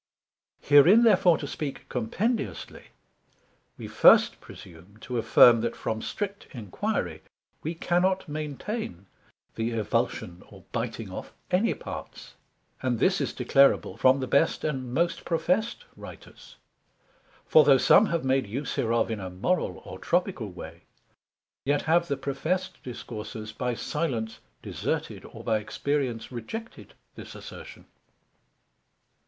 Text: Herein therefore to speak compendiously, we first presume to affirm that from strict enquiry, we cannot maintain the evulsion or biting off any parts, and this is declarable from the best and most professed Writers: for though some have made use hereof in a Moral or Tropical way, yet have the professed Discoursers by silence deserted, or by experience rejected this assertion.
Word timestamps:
Herein 0.63 1.03
therefore 1.03 1.37
to 1.37 1.45
speak 1.45 1.87
compendiously, 1.87 2.85
we 3.77 3.87
first 3.87 4.41
presume 4.41 4.97
to 5.01 5.19
affirm 5.19 5.61
that 5.61 5.75
from 5.75 6.01
strict 6.01 6.47
enquiry, 6.53 7.21
we 7.61 7.75
cannot 7.75 8.27
maintain 8.27 9.05
the 9.53 9.69
evulsion 9.73 10.41
or 10.49 10.63
biting 10.71 11.11
off 11.11 11.33
any 11.51 11.75
parts, 11.75 12.33
and 12.81 12.97
this 12.97 13.21
is 13.21 13.31
declarable 13.31 13.95
from 13.95 14.19
the 14.21 14.25
best 14.25 14.63
and 14.63 14.91
most 14.91 15.23
professed 15.23 15.85
Writers: 15.95 16.55
for 17.45 17.63
though 17.63 17.77
some 17.77 18.07
have 18.07 18.25
made 18.25 18.47
use 18.47 18.73
hereof 18.73 19.11
in 19.11 19.19
a 19.19 19.29
Moral 19.29 19.83
or 19.85 19.99
Tropical 19.99 20.49
way, 20.49 20.81
yet 21.63 21.83
have 21.83 22.07
the 22.07 22.17
professed 22.17 22.81
Discoursers 22.83 23.51
by 23.55 23.75
silence 23.75 24.39
deserted, 24.63 25.25
or 25.25 25.43
by 25.43 25.59
experience 25.59 26.31
rejected 26.31 26.95
this 27.13 27.35
assertion. 27.35 27.85